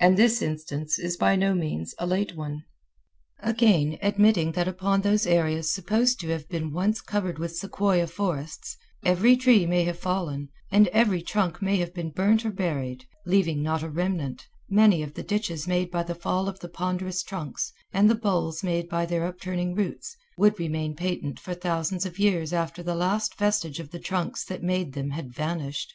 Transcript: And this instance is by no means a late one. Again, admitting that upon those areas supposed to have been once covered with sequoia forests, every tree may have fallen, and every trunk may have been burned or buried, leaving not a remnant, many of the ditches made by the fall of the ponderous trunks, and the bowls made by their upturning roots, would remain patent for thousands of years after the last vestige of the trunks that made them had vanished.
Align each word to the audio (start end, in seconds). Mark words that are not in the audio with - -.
And 0.00 0.16
this 0.16 0.42
instance 0.42 0.98
is 0.98 1.16
by 1.16 1.36
no 1.36 1.54
means 1.54 1.94
a 2.00 2.04
late 2.04 2.34
one. 2.34 2.64
Again, 3.38 3.96
admitting 4.02 4.50
that 4.50 4.66
upon 4.66 5.02
those 5.02 5.24
areas 5.24 5.72
supposed 5.72 6.18
to 6.18 6.30
have 6.30 6.48
been 6.48 6.72
once 6.72 7.00
covered 7.00 7.38
with 7.38 7.54
sequoia 7.54 8.08
forests, 8.08 8.76
every 9.04 9.36
tree 9.36 9.66
may 9.66 9.84
have 9.84 9.96
fallen, 9.96 10.48
and 10.72 10.88
every 10.88 11.22
trunk 11.22 11.62
may 11.62 11.76
have 11.76 11.94
been 11.94 12.10
burned 12.10 12.44
or 12.44 12.50
buried, 12.50 13.04
leaving 13.24 13.62
not 13.62 13.84
a 13.84 13.88
remnant, 13.88 14.48
many 14.68 15.00
of 15.00 15.14
the 15.14 15.22
ditches 15.22 15.68
made 15.68 15.92
by 15.92 16.02
the 16.02 16.12
fall 16.16 16.48
of 16.48 16.58
the 16.58 16.68
ponderous 16.68 17.22
trunks, 17.22 17.72
and 17.92 18.10
the 18.10 18.16
bowls 18.16 18.64
made 18.64 18.88
by 18.88 19.06
their 19.06 19.24
upturning 19.26 19.76
roots, 19.76 20.16
would 20.36 20.58
remain 20.58 20.96
patent 20.96 21.38
for 21.38 21.54
thousands 21.54 22.04
of 22.04 22.18
years 22.18 22.52
after 22.52 22.82
the 22.82 22.96
last 22.96 23.38
vestige 23.38 23.78
of 23.78 23.90
the 23.92 24.00
trunks 24.00 24.44
that 24.44 24.60
made 24.60 24.94
them 24.94 25.10
had 25.10 25.32
vanished. 25.32 25.94